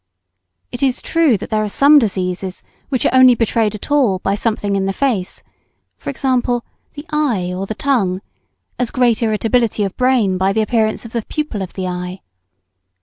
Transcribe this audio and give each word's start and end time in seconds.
It 0.71 0.81
is 0.81 0.99
true 0.99 1.37
that 1.37 1.51
there 1.51 1.61
are 1.61 1.69
some 1.69 1.99
diseases 1.99 2.63
which 2.89 3.05
are 3.05 3.13
only 3.13 3.35
betrayed 3.35 3.75
at 3.75 3.91
all 3.91 4.17
by 4.17 4.33
something 4.33 4.75
in 4.75 4.85
the 4.85 4.93
face, 4.93 5.43
e.g., 6.07 6.19
the 6.19 7.05
eye 7.11 7.53
or 7.55 7.67
the 7.67 7.75
tongue, 7.75 8.21
as 8.79 8.89
great 8.89 9.21
irritability 9.21 9.83
of 9.83 9.95
brain 9.97 10.39
by 10.39 10.53
the 10.53 10.61
appearance 10.63 11.05
of 11.05 11.11
the 11.11 11.21
pupil 11.29 11.61
of 11.61 11.73
the 11.73 11.85
eye. 11.87 12.21